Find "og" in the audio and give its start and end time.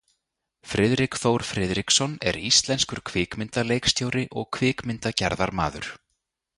4.43-4.49